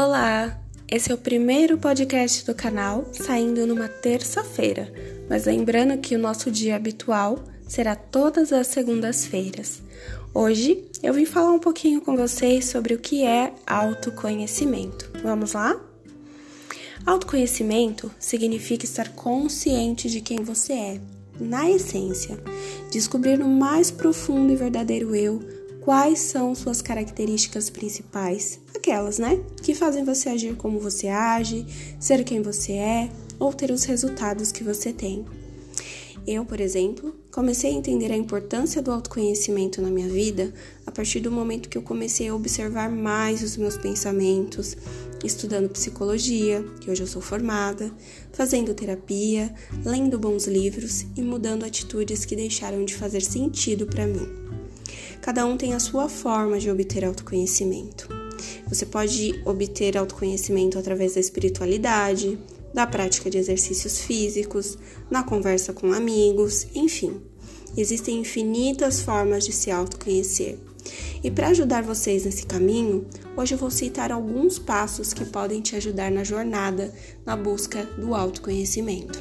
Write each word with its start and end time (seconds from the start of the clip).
Olá! 0.00 0.56
Esse 0.88 1.10
é 1.10 1.14
o 1.16 1.18
primeiro 1.18 1.76
podcast 1.76 2.46
do 2.46 2.54
canal, 2.54 3.08
saindo 3.12 3.66
numa 3.66 3.88
terça-feira, 3.88 4.92
mas 5.28 5.44
lembrando 5.44 5.98
que 5.98 6.14
o 6.14 6.18
nosso 6.20 6.52
dia 6.52 6.76
habitual 6.76 7.42
será 7.66 7.96
todas 7.96 8.52
as 8.52 8.68
segundas-feiras. 8.68 9.82
Hoje 10.32 10.84
eu 11.02 11.12
vim 11.12 11.24
falar 11.24 11.50
um 11.50 11.58
pouquinho 11.58 12.00
com 12.00 12.16
vocês 12.16 12.66
sobre 12.66 12.94
o 12.94 12.98
que 13.00 13.24
é 13.24 13.52
autoconhecimento. 13.66 15.10
Vamos 15.20 15.54
lá? 15.54 15.76
Autoconhecimento 17.04 18.08
significa 18.20 18.84
estar 18.84 19.08
consciente 19.16 20.08
de 20.08 20.20
quem 20.20 20.44
você 20.44 20.74
é, 20.74 21.00
na 21.40 21.68
essência, 21.68 22.38
descobrir 22.88 23.36
no 23.36 23.48
mais 23.48 23.90
profundo 23.90 24.52
e 24.52 24.56
verdadeiro 24.56 25.12
eu 25.12 25.57
quais 25.88 26.18
são 26.18 26.54
suas 26.54 26.82
características 26.82 27.70
principais, 27.70 28.60
aquelas, 28.76 29.18
né, 29.18 29.42
que 29.62 29.74
fazem 29.74 30.04
você 30.04 30.28
agir 30.28 30.54
como 30.54 30.78
você 30.78 31.08
age, 31.08 31.64
ser 31.98 32.22
quem 32.24 32.42
você 32.42 32.72
é 32.72 33.10
ou 33.38 33.54
ter 33.54 33.70
os 33.70 33.84
resultados 33.84 34.52
que 34.52 34.62
você 34.62 34.92
tem. 34.92 35.24
Eu, 36.26 36.44
por 36.44 36.60
exemplo, 36.60 37.16
comecei 37.32 37.70
a 37.70 37.74
entender 37.74 38.12
a 38.12 38.16
importância 38.18 38.82
do 38.82 38.92
autoconhecimento 38.92 39.80
na 39.80 39.88
minha 39.88 40.10
vida 40.10 40.52
a 40.84 40.90
partir 40.90 41.20
do 41.20 41.32
momento 41.32 41.70
que 41.70 41.78
eu 41.78 41.82
comecei 41.82 42.28
a 42.28 42.34
observar 42.34 42.90
mais 42.90 43.42
os 43.42 43.56
meus 43.56 43.78
pensamentos, 43.78 44.76
estudando 45.24 45.70
psicologia, 45.70 46.62
que 46.82 46.90
hoje 46.90 47.02
eu 47.02 47.06
sou 47.06 47.22
formada, 47.22 47.90
fazendo 48.30 48.74
terapia, 48.74 49.54
lendo 49.82 50.18
bons 50.18 50.46
livros 50.46 51.06
e 51.16 51.22
mudando 51.22 51.64
atitudes 51.64 52.26
que 52.26 52.36
deixaram 52.36 52.84
de 52.84 52.94
fazer 52.94 53.22
sentido 53.22 53.86
para 53.86 54.06
mim. 54.06 54.57
Cada 55.20 55.44
um 55.44 55.56
tem 55.56 55.74
a 55.74 55.80
sua 55.80 56.08
forma 56.08 56.58
de 56.58 56.70
obter 56.70 57.04
autoconhecimento. 57.04 58.08
Você 58.68 58.86
pode 58.86 59.40
obter 59.44 59.96
autoconhecimento 59.96 60.78
através 60.78 61.14
da 61.14 61.20
espiritualidade, 61.20 62.38
da 62.72 62.86
prática 62.86 63.30
de 63.30 63.38
exercícios 63.38 63.98
físicos, 63.98 64.78
na 65.10 65.22
conversa 65.22 65.72
com 65.72 65.92
amigos, 65.92 66.66
enfim. 66.74 67.20
Existem 67.76 68.20
infinitas 68.20 69.00
formas 69.00 69.44
de 69.44 69.52
se 69.52 69.70
autoconhecer. 69.70 70.58
E 71.22 71.30
para 71.30 71.48
ajudar 71.48 71.82
vocês 71.82 72.24
nesse 72.24 72.46
caminho, 72.46 73.06
hoje 73.36 73.54
eu 73.54 73.58
vou 73.58 73.70
citar 73.70 74.12
alguns 74.12 74.58
passos 74.58 75.12
que 75.12 75.24
podem 75.24 75.60
te 75.60 75.76
ajudar 75.76 76.10
na 76.10 76.24
jornada 76.24 76.92
na 77.26 77.36
busca 77.36 77.84
do 77.84 78.14
autoconhecimento. 78.14 79.18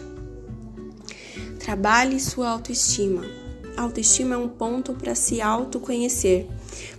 Trabalhe 1.59 2.19
sua 2.19 2.49
autoestima. 2.49 3.46
Autoestima 3.77 4.33
é 4.33 4.37
um 4.39 4.49
ponto 4.49 4.93
para 4.93 5.13
se 5.13 5.39
autoconhecer. 5.39 6.47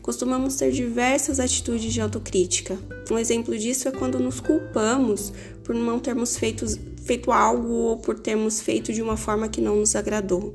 Costumamos 0.01 0.55
ter 0.55 0.71
diversas 0.71 1.41
atitudes 1.41 1.93
de 1.93 2.01
autocrítica. 2.01 2.79
Um 3.11 3.19
exemplo 3.19 3.59
disso 3.59 3.89
é 3.89 3.91
quando 3.91 4.21
nos 4.21 4.39
culpamos 4.39 5.33
por 5.65 5.75
não 5.75 5.99
termos 5.99 6.39
feito, 6.39 6.65
feito 7.03 7.33
algo 7.33 7.73
ou 7.73 7.97
por 7.97 8.21
termos 8.21 8.61
feito 8.61 8.93
de 8.93 9.03
uma 9.03 9.17
forma 9.17 9.49
que 9.49 9.61
não 9.61 9.75
nos 9.75 9.97
agradou. 9.97 10.55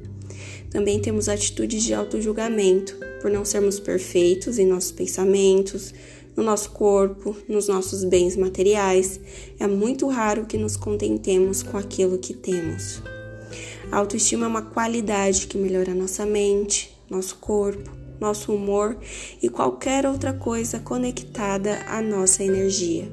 Também 0.72 0.98
temos 0.98 1.28
atitudes 1.28 1.84
de 1.84 1.94
autojulgamento, 1.94 2.98
por 3.22 3.30
não 3.30 3.44
sermos 3.44 3.78
perfeitos 3.78 4.58
em 4.58 4.66
nossos 4.66 4.94
pensamentos, 4.94 5.94
no 6.38 6.42
nosso 6.42 6.72
corpo, 6.72 7.36
nos 7.50 7.68
nossos 7.68 8.06
bens 8.06 8.38
materiais. 8.38 9.20
É 9.60 9.68
muito 9.68 10.08
raro 10.08 10.46
que 10.46 10.58
nos 10.58 10.78
contentemos 10.78 11.62
com 11.62 11.78
aquilo 11.78 12.18
que 12.18 12.34
temos. 12.34 13.02
A 13.92 13.98
autoestima 13.98 14.46
é 14.46 14.48
uma 14.48 14.62
qualidade 14.62 15.48
que 15.48 15.58
melhora 15.58 15.94
nossa 15.94 16.26
mente, 16.26 16.96
nosso 17.10 17.38
corpo, 17.38 17.92
nosso 18.20 18.54
humor 18.54 18.98
e 19.42 19.50
qualquer 19.50 20.06
outra 20.06 20.34
coisa 20.34 20.80
conectada 20.80 21.84
à 21.88 22.02
nossa 22.02 22.44
energia. 22.44 23.10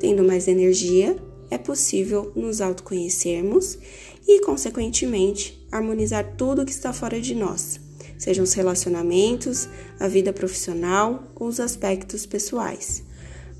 Tendo 0.00 0.22
mais 0.22 0.46
energia, 0.46 1.16
é 1.50 1.58
possível 1.58 2.32
nos 2.34 2.60
autoconhecermos 2.60 3.78
e, 4.26 4.40
consequentemente, 4.40 5.66
harmonizar 5.70 6.34
tudo 6.36 6.64
que 6.64 6.72
está 6.72 6.92
fora 6.92 7.20
de 7.20 7.34
nós, 7.34 7.80
sejam 8.18 8.44
os 8.44 8.52
relacionamentos, 8.52 9.68
a 9.98 10.08
vida 10.08 10.32
profissional 10.32 11.24
ou 11.34 11.48
os 11.48 11.60
aspectos 11.60 12.26
pessoais. 12.26 13.02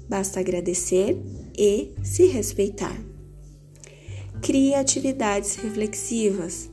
Basta 0.09 0.41
agradecer 0.41 1.17
e 1.57 1.93
se 2.03 2.27
respeitar. 2.27 2.97
Crie 4.43 4.75
atividades 4.75 5.57
reflexivas. 5.57 6.71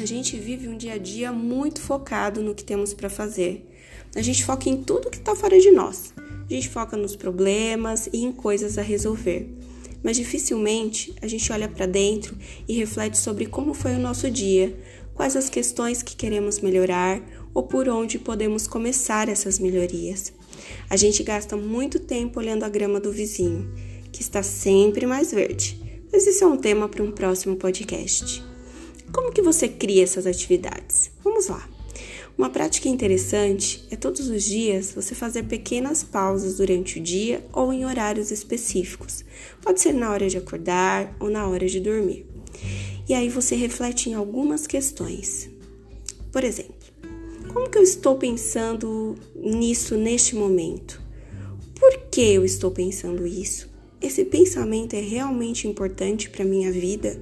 A 0.00 0.06
gente 0.06 0.36
vive 0.36 0.68
um 0.68 0.76
dia 0.76 0.94
a 0.94 0.98
dia 0.98 1.32
muito 1.32 1.80
focado 1.80 2.42
no 2.42 2.54
que 2.54 2.64
temos 2.64 2.94
para 2.94 3.10
fazer. 3.10 3.68
A 4.14 4.22
gente 4.22 4.44
foca 4.44 4.68
em 4.68 4.82
tudo 4.82 5.10
que 5.10 5.18
está 5.18 5.34
fora 5.34 5.58
de 5.58 5.70
nós. 5.70 6.12
A 6.18 6.52
gente 6.52 6.68
foca 6.68 6.96
nos 6.96 7.16
problemas 7.16 8.08
e 8.12 8.24
em 8.24 8.32
coisas 8.32 8.78
a 8.78 8.82
resolver 8.82 9.48
mas 10.02 10.16
dificilmente 10.16 11.14
a 11.20 11.26
gente 11.26 11.52
olha 11.52 11.68
para 11.68 11.86
dentro 11.86 12.36
e 12.66 12.74
reflete 12.74 13.18
sobre 13.18 13.46
como 13.46 13.74
foi 13.74 13.94
o 13.94 13.98
nosso 13.98 14.30
dia, 14.30 14.74
quais 15.14 15.36
as 15.36 15.50
questões 15.50 16.02
que 16.02 16.16
queremos 16.16 16.60
melhorar 16.60 17.20
ou 17.52 17.62
por 17.64 17.88
onde 17.88 18.18
podemos 18.18 18.66
começar 18.66 19.28
essas 19.28 19.58
melhorias. 19.58 20.32
A 20.88 20.96
gente 20.96 21.22
gasta 21.22 21.56
muito 21.56 21.98
tempo 21.98 22.38
olhando 22.38 22.64
a 22.64 22.68
grama 22.68 23.00
do 23.00 23.12
vizinho, 23.12 23.70
que 24.12 24.22
está 24.22 24.42
sempre 24.42 25.06
mais 25.06 25.32
verde. 25.32 25.89
Mas 26.12 26.26
isso 26.26 26.44
é 26.44 26.46
um 26.46 26.56
tema 26.56 26.88
para 26.88 27.02
um 27.02 27.12
próximo 27.12 27.56
podcast. 27.56 28.44
Como 29.12 29.32
que 29.32 29.42
você 29.42 29.68
cria 29.68 30.02
essas 30.02 30.26
atividades? 30.26 31.10
Vamos 31.22 31.48
lá. 31.48 31.68
Uma 32.36 32.48
prática 32.48 32.88
interessante 32.88 33.86
é 33.90 33.96
todos 33.96 34.28
os 34.28 34.44
dias 34.44 34.92
você 34.94 35.14
fazer 35.14 35.44
pequenas 35.44 36.02
pausas 36.02 36.56
durante 36.56 36.98
o 36.98 37.02
dia 37.02 37.44
ou 37.52 37.72
em 37.72 37.84
horários 37.84 38.30
específicos. 38.30 39.24
Pode 39.62 39.80
ser 39.80 39.92
na 39.92 40.10
hora 40.10 40.28
de 40.28 40.38
acordar 40.38 41.14
ou 41.20 41.28
na 41.28 41.46
hora 41.46 41.66
de 41.66 41.80
dormir. 41.80 42.26
E 43.08 43.14
aí 43.14 43.28
você 43.28 43.54
reflete 43.54 44.08
em 44.08 44.14
algumas 44.14 44.66
questões. 44.66 45.50
Por 46.32 46.44
exemplo, 46.44 46.74
como 47.52 47.68
que 47.68 47.78
eu 47.78 47.82
estou 47.82 48.16
pensando 48.16 49.16
nisso 49.34 49.96
neste 49.96 50.36
momento? 50.36 51.02
Por 51.78 51.98
que 52.10 52.34
eu 52.34 52.44
estou 52.44 52.70
pensando 52.70 53.26
isso? 53.26 53.69
Esse 54.00 54.24
pensamento 54.24 54.94
é 54.94 55.00
realmente 55.00 55.68
importante 55.68 56.30
para 56.30 56.42
minha 56.42 56.72
vida? 56.72 57.20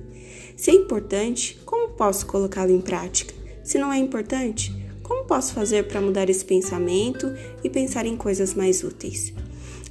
Se 0.57 0.71
é 0.71 0.75
importante, 0.75 1.59
como 1.65 1.89
posso 1.95 2.25
colocá-lo 2.27 2.71
em 2.71 2.81
prática? 2.81 3.35
Se 3.65 3.79
não 3.79 3.93
é 3.93 3.99
importante, 3.99 4.73
como 5.03 5.25
posso 5.25 5.53
fazer 5.53 5.89
para 5.89 6.01
mudar 6.01 6.31
esse 6.31 6.45
pensamento 6.45 7.35
e 7.65 7.69
pensar 7.69 8.07
em 8.07 8.17
coisas 8.17 8.55
mais 8.55 8.85
úteis? 8.85 9.33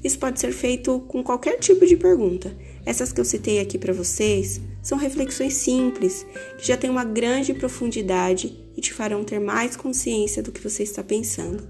Isso 0.01 0.17
pode 0.17 0.39
ser 0.39 0.53
feito 0.53 0.99
com 1.09 1.21
qualquer 1.21 1.59
tipo 1.59 1.85
de 1.85 1.97
pergunta. 1.97 2.55
Essas 2.85 3.11
que 3.11 3.19
eu 3.19 3.25
citei 3.25 3.59
aqui 3.59 3.77
para 3.77 3.91
vocês 3.91 4.61
são 4.81 4.97
reflexões 4.97 5.55
simples, 5.55 6.25
que 6.57 6.67
já 6.67 6.77
têm 6.77 6.89
uma 6.89 7.03
grande 7.03 7.53
profundidade 7.53 8.57
e 8.77 8.79
te 8.79 8.93
farão 8.93 9.25
ter 9.25 9.39
mais 9.39 9.75
consciência 9.75 10.41
do 10.41 10.53
que 10.53 10.61
você 10.61 10.83
está 10.83 11.03
pensando. 11.03 11.67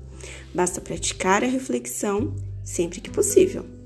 Basta 0.54 0.80
praticar 0.80 1.44
a 1.44 1.48
reflexão 1.48 2.36
sempre 2.64 3.02
que 3.02 3.10
possível. 3.10 3.77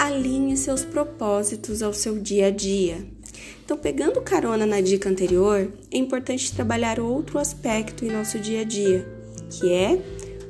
Alinhe 0.00 0.56
seus 0.56 0.82
propósitos 0.82 1.82
ao 1.82 1.92
seu 1.92 2.18
dia 2.18 2.46
a 2.46 2.50
dia. 2.50 3.06
Então, 3.62 3.76
pegando 3.76 4.22
carona 4.22 4.64
na 4.64 4.80
dica 4.80 5.10
anterior, 5.10 5.70
é 5.90 5.98
importante 5.98 6.54
trabalhar 6.54 6.98
outro 6.98 7.38
aspecto 7.38 8.02
em 8.02 8.10
nosso 8.10 8.38
dia 8.38 8.62
a 8.62 8.64
dia, 8.64 9.06
que 9.50 9.70
é 9.70 10.00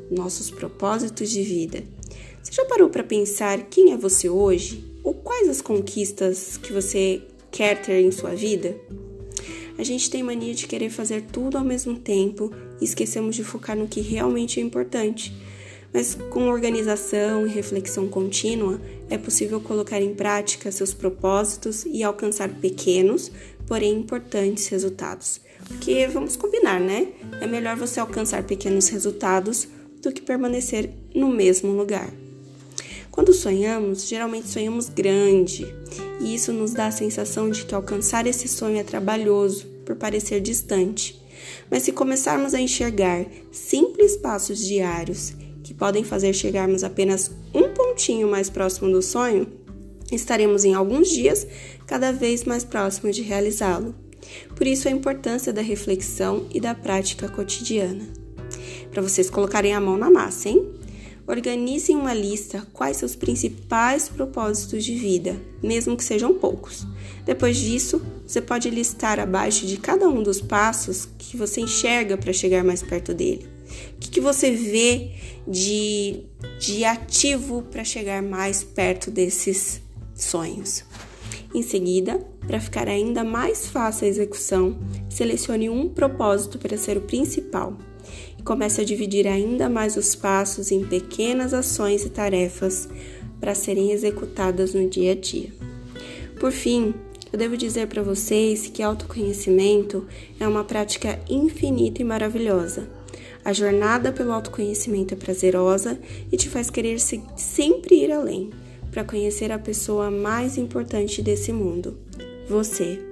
nossos 0.08 0.52
propósitos 0.52 1.28
de 1.28 1.42
vida. 1.42 1.82
Você 2.40 2.52
já 2.52 2.64
parou 2.66 2.88
para 2.90 3.02
pensar 3.02 3.64
quem 3.64 3.92
é 3.92 3.96
você 3.96 4.28
hoje? 4.28 4.84
Ou 5.02 5.14
quais 5.14 5.48
as 5.48 5.60
conquistas 5.60 6.56
que 6.56 6.72
você 6.72 7.20
quer 7.50 7.82
ter 7.82 8.02
em 8.02 8.12
sua 8.12 8.36
vida? 8.36 8.76
A 9.76 9.82
gente 9.82 10.08
tem 10.08 10.22
mania 10.22 10.54
de 10.54 10.68
querer 10.68 10.90
fazer 10.90 11.22
tudo 11.22 11.58
ao 11.58 11.64
mesmo 11.64 11.98
tempo 11.98 12.52
e 12.80 12.84
esquecemos 12.84 13.34
de 13.34 13.42
focar 13.42 13.76
no 13.76 13.88
que 13.88 14.00
realmente 14.00 14.60
é 14.60 14.62
importante. 14.62 15.34
Mas 15.92 16.14
com 16.30 16.48
organização 16.48 17.46
e 17.46 17.50
reflexão 17.50 18.08
contínua, 18.08 18.80
é 19.08 19.18
possível 19.18 19.60
colocar 19.60 20.00
em 20.00 20.14
prática 20.14 20.70
seus 20.70 20.94
propósitos 20.94 21.84
e 21.84 22.02
alcançar 22.02 22.48
pequenos, 22.48 23.30
porém 23.66 23.94
importantes 23.94 24.68
resultados. 24.68 25.40
Porque 25.66 26.06
vamos 26.06 26.36
combinar, 26.36 26.80
né? 26.80 27.08
É 27.40 27.46
melhor 27.46 27.76
você 27.76 27.98
alcançar 28.00 28.44
pequenos 28.44 28.88
resultados 28.88 29.68
do 30.00 30.12
que 30.12 30.22
permanecer 30.22 30.90
no 31.14 31.28
mesmo 31.28 31.72
lugar. 31.72 32.10
Quando 33.10 33.32
sonhamos, 33.32 34.08
geralmente 34.08 34.48
sonhamos 34.48 34.88
grande, 34.88 35.66
e 36.20 36.34
isso 36.34 36.52
nos 36.52 36.72
dá 36.72 36.86
a 36.86 36.92
sensação 36.92 37.50
de 37.50 37.64
que 37.64 37.74
alcançar 37.74 38.26
esse 38.26 38.46
sonho 38.46 38.78
é 38.78 38.84
trabalhoso, 38.84 39.66
por 39.84 39.96
parecer 39.96 40.40
distante. 40.40 41.20
Mas 41.70 41.82
se 41.82 41.92
começarmos 41.92 42.54
a 42.54 42.60
enxergar 42.60 43.26
simples 43.50 44.16
passos 44.16 44.64
diários 44.64 45.34
que 45.70 45.74
podem 45.74 46.02
fazer 46.02 46.32
chegarmos 46.32 46.82
apenas 46.82 47.30
um 47.54 47.72
pontinho 47.72 48.26
mais 48.28 48.50
próximo 48.50 48.90
do 48.90 49.00
sonho, 49.00 49.46
estaremos 50.10 50.64
em 50.64 50.74
alguns 50.74 51.08
dias 51.08 51.46
cada 51.86 52.10
vez 52.10 52.42
mais 52.42 52.64
próximos 52.64 53.14
de 53.14 53.22
realizá-lo. 53.22 53.94
Por 54.56 54.66
isso 54.66 54.88
a 54.88 54.90
importância 54.90 55.52
da 55.52 55.62
reflexão 55.62 56.44
e 56.52 56.60
da 56.60 56.74
prática 56.74 57.28
cotidiana. 57.28 58.04
Para 58.90 59.00
vocês 59.00 59.30
colocarem 59.30 59.72
a 59.72 59.80
mão 59.80 59.96
na 59.96 60.10
massa, 60.10 60.48
hein? 60.48 60.72
Organize 61.24 61.92
em 61.92 61.94
uma 61.94 62.14
lista 62.14 62.66
quais 62.72 62.96
seus 62.96 63.14
principais 63.14 64.08
propósitos 64.08 64.84
de 64.84 64.96
vida, 64.96 65.36
mesmo 65.62 65.96
que 65.96 66.02
sejam 66.02 66.34
poucos. 66.34 66.84
Depois 67.24 67.56
disso, 67.56 68.02
você 68.26 68.40
pode 68.40 68.68
listar 68.70 69.20
abaixo 69.20 69.64
de 69.64 69.76
cada 69.76 70.08
um 70.08 70.20
dos 70.20 70.40
passos 70.40 71.08
que 71.16 71.36
você 71.36 71.60
enxerga 71.60 72.18
para 72.18 72.32
chegar 72.32 72.64
mais 72.64 72.82
perto 72.82 73.14
dele. 73.14 73.59
O 73.94 73.98
que, 74.00 74.10
que 74.10 74.20
você 74.20 74.50
vê 74.50 75.12
de, 75.46 76.24
de 76.58 76.84
ativo 76.84 77.62
para 77.62 77.84
chegar 77.84 78.22
mais 78.22 78.62
perto 78.62 79.10
desses 79.10 79.80
sonhos? 80.14 80.84
Em 81.54 81.62
seguida, 81.62 82.18
para 82.46 82.60
ficar 82.60 82.88
ainda 82.88 83.24
mais 83.24 83.68
fácil 83.68 84.06
a 84.06 84.08
execução, 84.08 84.78
selecione 85.08 85.68
um 85.68 85.88
propósito 85.88 86.58
para 86.58 86.76
ser 86.76 86.96
o 86.96 87.00
principal 87.00 87.76
e 88.38 88.42
comece 88.42 88.80
a 88.80 88.84
dividir 88.84 89.26
ainda 89.26 89.68
mais 89.68 89.96
os 89.96 90.14
passos 90.14 90.70
em 90.70 90.84
pequenas 90.84 91.52
ações 91.52 92.04
e 92.04 92.10
tarefas 92.10 92.88
para 93.40 93.54
serem 93.54 93.90
executadas 93.90 94.74
no 94.74 94.88
dia 94.88 95.12
a 95.12 95.14
dia. 95.14 95.52
Por 96.38 96.52
fim, 96.52 96.94
eu 97.32 97.38
devo 97.38 97.56
dizer 97.56 97.86
para 97.86 98.02
vocês 98.02 98.66
que 98.68 98.82
autoconhecimento 98.82 100.06
é 100.38 100.46
uma 100.46 100.64
prática 100.64 101.20
infinita 101.28 102.02
e 102.02 102.04
maravilhosa. 102.04 102.99
A 103.44 103.52
jornada 103.52 104.12
pelo 104.12 104.32
autoconhecimento 104.32 105.14
é 105.14 105.16
prazerosa 105.16 105.98
e 106.30 106.36
te 106.36 106.48
faz 106.48 106.70
querer 106.70 106.98
sempre 107.36 107.96
ir 107.96 108.12
além, 108.12 108.50
para 108.90 109.04
conhecer 109.04 109.50
a 109.50 109.58
pessoa 109.58 110.10
mais 110.10 110.58
importante 110.58 111.22
desse 111.22 111.52
mundo, 111.52 111.98
você. 112.48 113.09